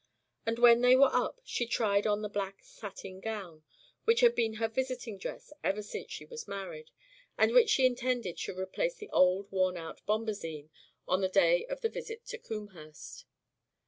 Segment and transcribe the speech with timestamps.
[0.47, 3.61] And when they were up, she tried on the black satin gown,
[4.05, 6.89] which had been her visiting dress ever since she was married,
[7.37, 10.71] and which she intended should replace the old, worn out bombazine
[11.07, 13.25] on the day of the visit to Combehurst.